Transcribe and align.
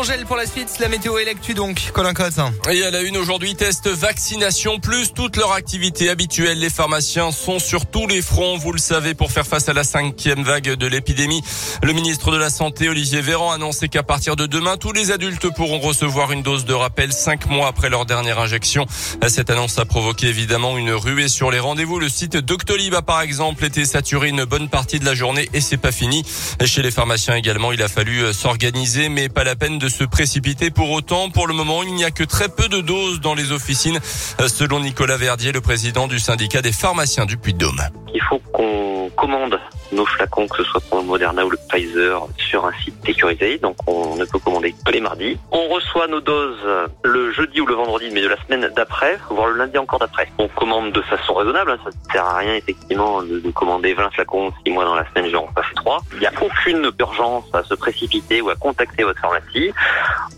Angèle 0.00 0.24
pour 0.24 0.36
la 0.36 0.46
suite, 0.46 0.78
la 0.80 0.88
météo 0.88 1.18
et 1.18 1.26
l'actu 1.26 1.52
donc, 1.52 1.90
Colin 1.92 2.14
Cotte. 2.14 2.40
Et 2.70 2.82
à 2.84 2.90
la 2.90 3.02
une 3.02 3.18
aujourd'hui, 3.18 3.54
test 3.54 3.86
vaccination 3.86 4.78
plus 4.78 5.12
toute 5.12 5.36
leur 5.36 5.52
activité 5.52 6.08
habituelle. 6.08 6.58
Les 6.58 6.70
pharmaciens 6.70 7.32
sont 7.32 7.58
sur 7.58 7.84
tous 7.84 8.06
les 8.06 8.22
fronts, 8.22 8.56
vous 8.56 8.72
le 8.72 8.78
savez, 8.78 9.12
pour 9.12 9.30
faire 9.30 9.46
face 9.46 9.68
à 9.68 9.74
la 9.74 9.84
cinquième 9.84 10.42
vague 10.42 10.72
de 10.72 10.86
l'épidémie. 10.86 11.42
Le 11.82 11.92
ministre 11.92 12.30
de 12.30 12.38
la 12.38 12.48
Santé, 12.48 12.88
Olivier 12.88 13.20
Véran, 13.20 13.50
a 13.50 13.56
annoncé 13.56 13.90
qu'à 13.90 14.02
partir 14.02 14.36
de 14.36 14.46
demain, 14.46 14.78
tous 14.78 14.92
les 14.92 15.10
adultes 15.10 15.54
pourront 15.54 15.80
recevoir 15.80 16.32
une 16.32 16.42
dose 16.42 16.64
de 16.64 16.72
rappel 16.72 17.12
cinq 17.12 17.44
mois 17.50 17.68
après 17.68 17.90
leur 17.90 18.06
dernière 18.06 18.38
injection. 18.38 18.86
Cette 19.28 19.50
annonce 19.50 19.78
a 19.78 19.84
provoqué 19.84 20.28
évidemment 20.28 20.78
une 20.78 20.92
ruée 20.92 21.28
sur 21.28 21.50
les 21.50 21.60
rendez-vous. 21.60 21.98
Le 21.98 22.08
site 22.08 22.38
Doctolib 22.38 22.94
a 22.94 23.02
par 23.02 23.20
exemple 23.20 23.66
été 23.66 23.84
saturé 23.84 24.30
une 24.30 24.46
bonne 24.46 24.70
partie 24.70 24.98
de 24.98 25.04
la 25.04 25.14
journée 25.14 25.50
et 25.52 25.60
c'est 25.60 25.76
pas 25.76 25.92
fini. 25.92 26.24
Chez 26.64 26.80
les 26.80 26.90
pharmaciens 26.90 27.34
également, 27.34 27.70
il 27.70 27.82
a 27.82 27.88
fallu 27.88 28.32
s'organiser, 28.32 29.10
mais 29.10 29.28
pas 29.28 29.44
la 29.44 29.56
peine 29.56 29.78
de 29.78 29.89
se 29.90 30.04
précipiter 30.04 30.70
pour 30.70 30.90
autant. 30.90 31.30
Pour 31.30 31.46
le 31.46 31.54
moment, 31.54 31.82
il 31.82 31.94
n'y 31.94 32.04
a 32.04 32.10
que 32.10 32.24
très 32.24 32.48
peu 32.48 32.68
de 32.68 32.80
doses 32.80 33.20
dans 33.20 33.34
les 33.34 33.52
officines, 33.52 33.98
selon 34.46 34.80
Nicolas 34.80 35.16
Verdier, 35.16 35.52
le 35.52 35.60
président 35.60 36.06
du 36.06 36.18
syndicat 36.18 36.62
des 36.62 36.72
pharmaciens 36.72 37.26
du 37.26 37.36
Puy-de-Dôme. 37.36 37.82
Il 38.14 38.22
faut 38.22 38.40
qu'on 38.52 39.10
commande 39.16 39.58
nos 39.92 40.06
flacons, 40.06 40.46
que 40.48 40.58
ce 40.58 40.64
soit 40.64 40.80
pour 40.88 40.98
le 40.98 41.04
Moderna 41.04 41.44
ou 41.44 41.50
le 41.50 41.58
Pfizer, 41.68 42.26
sur 42.36 42.64
un 42.64 42.72
site 42.84 42.94
sécurisé. 43.04 43.58
Donc 43.58 43.76
on 43.86 44.16
ne 44.16 44.24
peut 44.24 44.38
commander 44.38 44.74
que 44.84 44.92
les 44.92 45.00
mardis. 45.00 45.38
On 45.50 45.68
reçoit 45.68 46.06
nos 46.06 46.20
doses 46.20 46.66
le 47.04 47.32
jeudi 47.32 47.60
ou 47.60 47.66
le 47.66 47.74
vendredi, 47.74 48.08
mais 48.12 48.22
de 48.22 48.28
la 48.28 48.36
semaine 48.44 48.70
d'après, 48.74 49.18
voire 49.30 49.48
le 49.48 49.56
lundi 49.56 49.78
encore 49.78 49.98
d'après. 49.98 50.28
On 50.38 50.48
commande 50.48 50.92
de 50.92 51.00
façon 51.02 51.34
raisonnable. 51.34 51.72
Hein. 51.72 51.78
Ça 51.84 51.90
ne 51.90 52.12
sert 52.12 52.24
à 52.24 52.38
rien 52.38 52.54
effectivement 52.54 53.22
de, 53.22 53.50
commander 53.50 53.94
20 53.94 54.10
flacons 54.12 54.52
si 54.64 54.72
moi 54.72 54.84
dans 54.84 54.94
la 54.94 55.08
semaine 55.10 55.30
j'en 55.30 55.46
passe 55.48 55.66
3. 55.76 56.00
Il 56.14 56.20
n'y 56.20 56.26
a 56.26 56.32
aucune 56.40 56.90
urgence 56.98 57.44
à 57.52 57.62
se 57.62 57.74
précipiter 57.74 58.40
ou 58.40 58.50
à 58.50 58.54
contacter 58.54 59.04
votre 59.04 59.20
pharmacie. 59.20 59.72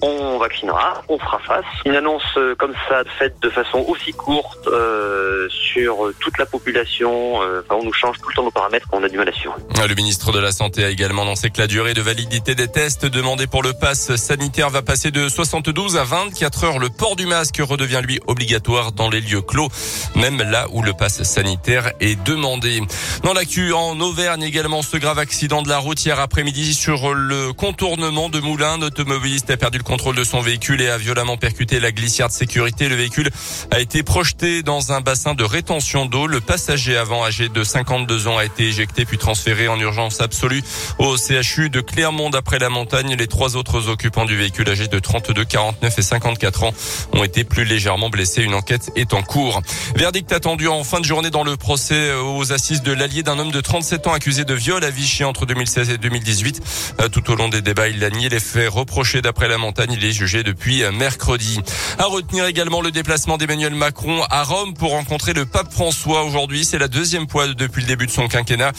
On 0.00 0.38
vaccinera, 0.38 1.02
on 1.08 1.18
fera 1.18 1.38
face. 1.40 1.64
Une 1.84 1.94
annonce 1.94 2.22
euh, 2.36 2.54
comme 2.56 2.74
ça 2.88 3.04
faite 3.18 3.40
de 3.40 3.50
façon 3.50 3.84
aussi 3.88 4.12
courte 4.12 4.66
euh, 4.66 5.48
sur 5.48 6.10
toute 6.20 6.38
la 6.38 6.46
population, 6.46 7.42
euh, 7.42 7.62
on 7.70 7.84
nous 7.84 7.92
change 7.92 8.18
tout 8.20 8.28
le 8.28 8.34
temps 8.34 8.42
nos 8.42 8.50
paramètres, 8.50 8.88
on 8.92 9.02
a 9.02 9.08
du 9.08 9.18
mal 9.18 9.28
à 9.28 9.32
suivre. 9.32 9.41
Le 9.44 9.94
ministre 9.94 10.32
de 10.32 10.38
la 10.38 10.52
Santé 10.52 10.84
a 10.84 10.90
également 10.90 11.22
annoncé 11.22 11.50
que 11.50 11.60
la 11.60 11.66
durée 11.66 11.92
de 11.92 12.00
validité 12.00 12.54
des 12.54 12.68
tests 12.68 13.04
demandés 13.04 13.46
pour 13.46 13.62
le 13.62 13.72
pass 13.72 14.14
sanitaire 14.16 14.70
va 14.70 14.82
passer 14.82 15.10
de 15.10 15.28
72 15.28 15.96
à 15.96 16.04
24 16.04 16.64
heures. 16.64 16.78
Le 16.78 16.88
port 16.88 17.16
du 17.16 17.26
masque 17.26 17.60
redevient 17.60 18.00
lui 18.02 18.20
obligatoire 18.26 18.92
dans 18.92 19.10
les 19.10 19.20
lieux 19.20 19.42
clos, 19.42 19.68
même 20.14 20.40
là 20.40 20.66
où 20.70 20.82
le 20.82 20.92
pass 20.92 21.22
sanitaire 21.24 21.92
est 22.00 22.22
demandé. 22.22 22.80
Dans 23.24 23.32
l'actu 23.32 23.72
en 23.72 23.98
Auvergne 24.00 24.42
également, 24.42 24.82
ce 24.82 24.96
grave 24.96 25.18
accident 25.18 25.62
de 25.62 25.68
la 25.68 25.78
route 25.78 26.04
hier 26.04 26.20
après-midi 26.20 26.74
sur 26.74 27.12
le 27.12 27.52
contournement 27.52 28.28
de 28.28 28.40
Moulins. 28.40 28.78
L'automobiliste 28.78 29.50
a 29.50 29.56
perdu 29.56 29.78
le 29.78 29.84
contrôle 29.84 30.14
de 30.14 30.24
son 30.24 30.40
véhicule 30.40 30.80
et 30.80 30.88
a 30.88 30.98
violemment 30.98 31.36
percuté 31.36 31.80
la 31.80 31.90
glissière 31.90 32.28
de 32.28 32.32
sécurité. 32.32 32.88
Le 32.88 32.96
véhicule 32.96 33.30
a 33.70 33.80
été 33.80 34.02
projeté 34.02 34.62
dans 34.62 34.92
un 34.92 35.00
bassin 35.00 35.34
de 35.34 35.44
rétention 35.44 36.06
d'eau. 36.06 36.26
Le 36.26 36.40
passager 36.40 36.96
avant 36.96 37.24
âgé 37.24 37.48
de 37.48 37.64
52 37.64 38.28
ans 38.28 38.38
a 38.38 38.44
été 38.44 38.64
éjecté 38.64 39.04
puis 39.04 39.18
transféré 39.32 39.66
en 39.66 39.80
urgence 39.80 40.20
absolue 40.20 40.62
au 40.98 41.16
CHU 41.16 41.70
de 41.70 41.80
Clermont 41.80 42.28
d'après 42.28 42.58
la 42.58 42.68
montagne. 42.68 43.16
Les 43.16 43.26
trois 43.26 43.56
autres 43.56 43.88
occupants 43.88 44.26
du 44.26 44.36
véhicule 44.36 44.68
âgés 44.68 44.88
de 44.88 44.98
32, 44.98 45.46
49 45.46 45.98
et 45.98 46.02
54 46.02 46.64
ans 46.64 46.74
ont 47.14 47.24
été 47.24 47.42
plus 47.42 47.64
légèrement 47.64 48.10
blessés. 48.10 48.42
Une 48.42 48.52
enquête 48.52 48.90
est 48.94 49.14
en 49.14 49.22
cours. 49.22 49.62
Verdict 49.96 50.30
attendu 50.32 50.68
en 50.68 50.84
fin 50.84 51.00
de 51.00 51.06
journée 51.06 51.30
dans 51.30 51.44
le 51.44 51.56
procès 51.56 52.12
aux 52.12 52.52
assises 52.52 52.82
de 52.82 52.92
l'allié 52.92 53.22
d'un 53.22 53.38
homme 53.38 53.52
de 53.52 53.60
37 53.62 54.06
ans 54.06 54.12
accusé 54.12 54.44
de 54.44 54.52
viol 54.52 54.84
à 54.84 54.90
Vichy 54.90 55.24
entre 55.24 55.46
2016 55.46 55.88
et 55.88 55.96
2018. 55.96 56.60
Euh, 57.00 57.08
tout 57.08 57.30
au 57.30 57.34
long 57.34 57.48
des 57.48 57.62
débats, 57.62 57.88
il 57.88 58.04
a 58.04 58.10
nié 58.10 58.28
les 58.28 58.38
faits 58.38 58.68
reprochés 58.68 59.22
d'après 59.22 59.48
la 59.48 59.56
montagne. 59.56 59.92
Il 59.92 60.04
est 60.04 60.12
jugé 60.12 60.42
depuis 60.42 60.82
mercredi. 60.92 61.58
À 61.98 62.04
retenir 62.04 62.44
également 62.44 62.82
le 62.82 62.90
déplacement 62.90 63.38
d'Emmanuel 63.38 63.74
Macron 63.74 64.24
à 64.28 64.44
Rome 64.44 64.74
pour 64.74 64.90
rencontrer 64.90 65.32
le 65.32 65.46
pape 65.46 65.72
François 65.72 66.22
aujourd'hui. 66.24 66.66
C'est 66.66 66.78
la 66.78 66.88
deuxième 66.88 67.26
fois 67.26 67.46
depuis 67.54 67.80
le 67.80 67.88
début 67.88 68.06
de 68.06 68.10
son 68.10 68.28
quinquennat. 68.28 68.72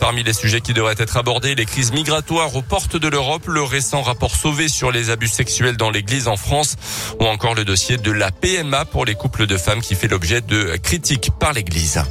Parmi 0.00 0.22
les 0.22 0.32
sujets 0.32 0.60
qui 0.60 0.74
devraient 0.74 0.94
être 0.98 1.16
abordés, 1.16 1.54
les 1.54 1.66
crises 1.66 1.92
migratoires 1.92 2.54
aux 2.54 2.62
portes 2.62 2.96
de 2.96 3.08
l'Europe, 3.08 3.46
le 3.46 3.62
récent 3.62 4.02
rapport 4.02 4.34
sauvé 4.34 4.68
sur 4.68 4.90
les 4.90 5.10
abus 5.10 5.28
sexuels 5.28 5.76
dans 5.76 5.90
l'église 5.90 6.28
en 6.28 6.36
France 6.36 6.76
ou 7.20 7.24
encore 7.24 7.54
le 7.54 7.64
dossier 7.64 7.96
de 7.96 8.12
la 8.12 8.30
PMA 8.30 8.84
pour 8.84 9.04
les 9.04 9.14
couples 9.14 9.46
de 9.46 9.56
femmes 9.56 9.80
qui 9.80 9.94
fait 9.94 10.08
l'objet 10.08 10.40
de 10.40 10.76
critiques 10.76 11.30
par 11.38 11.52
l'église. 11.52 12.02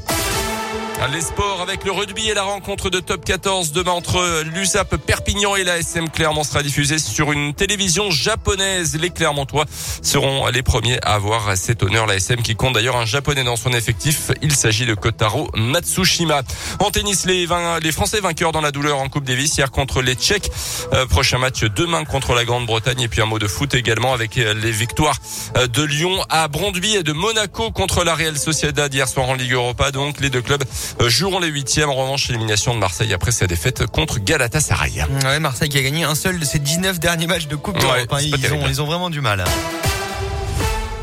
Les 1.06 1.22
sports 1.22 1.62
avec 1.62 1.86
le 1.86 1.92
rugby 1.92 2.28
et 2.28 2.34
la 2.34 2.44
rencontre 2.44 2.90
de 2.90 3.00
top 3.00 3.24
14 3.24 3.72
demain 3.72 3.92
entre 3.92 4.44
l'USAP 4.44 4.98
Perpignan 4.98 5.56
et 5.56 5.64
la 5.64 5.78
SM 5.78 6.10
Clermont 6.10 6.44
sera 6.44 6.64
diffusée 6.64 6.98
sur 6.98 7.32
une 7.32 7.54
télévision 7.54 8.10
japonaise. 8.10 8.98
Les 9.00 9.12
Clermontois 9.12 9.66
seront 10.02 10.48
les 10.48 10.64
premiers 10.64 11.00
à 11.04 11.14
avoir 11.14 11.56
cet 11.56 11.84
honneur. 11.84 12.08
La 12.08 12.16
SM 12.16 12.42
qui 12.42 12.56
compte 12.56 12.74
d'ailleurs 12.74 12.98
un 12.98 13.06
japonais 13.06 13.44
dans 13.44 13.56
son 13.56 13.70
effectif. 13.72 14.32
Il 14.42 14.54
s'agit 14.54 14.86
de 14.86 14.96
Kotaro 14.96 15.50
Matsushima. 15.56 16.42
En 16.80 16.90
tennis, 16.90 17.26
les, 17.26 17.48
Français 17.92 18.20
vainqueurs 18.20 18.52
dans 18.52 18.62
la 18.62 18.72
douleur 18.72 18.98
en 18.98 19.08
Coupe 19.08 19.24
Davis 19.24 19.56
hier 19.56 19.72
contre 19.72 20.02
les 20.02 20.16
Tchèques. 20.16 20.52
Euh, 20.94 21.06
prochain 21.06 21.38
match 21.38 21.64
demain 21.64 22.04
contre 22.06 22.34
la 22.34 22.44
Grande-Bretagne 22.44 23.02
et 23.02 23.08
puis 23.08 23.22
un 23.22 23.26
mot 23.28 23.40
de 23.40 23.48
foot 23.48 23.76
également 23.76 24.14
avec 24.14 24.36
les 24.36 24.72
victoires 24.72 25.18
euh, 25.58 25.68
de 25.68 25.84
Lyon 25.84 26.18
à 26.30 26.48
Brondby 26.48 26.96
et 26.96 27.04
de 27.04 27.14
Monaco 27.14 27.72
contre 27.72 28.04
la 28.04 28.16
Real 28.16 28.38
Sociedad 28.38 28.94
hier 28.94 29.08
soir 29.08 29.30
en 29.30 29.36
Ligue 29.36 29.54
Europa. 29.54 29.92
Donc 29.92 30.20
les 30.20 30.30
deux 30.30 30.42
clubs 30.42 30.64
euh, 30.64 30.87
joueront 31.08 31.40
les 31.40 31.48
huitièmes. 31.48 31.90
En 31.90 31.96
revanche, 31.96 32.28
l'élimination 32.28 32.74
de 32.74 32.80
Marseille 32.80 33.14
après 33.14 33.32
sa 33.32 33.48
défaite 33.48 33.86
contre 33.88 34.20
Galatasaray. 34.20 35.04
Ouais, 35.24 35.40
Marseille 35.40 35.70
qui 35.70 35.78
a 35.78 35.82
gagné 35.84 36.04
un 36.04 36.16
seul 36.16 36.40
de 36.40 36.46
ses 36.46 36.60
19 36.60 37.00
derniers 37.00 37.28
matchs 37.28 37.48
de 37.48 37.56
Coupe 37.56 37.80
d'Europe. 37.80 38.12
Hein. 38.12 38.20
ils 38.22 38.82
ont 38.82 38.86
vraiment 38.86 39.10
du 39.10 39.22
mal. 39.22 39.44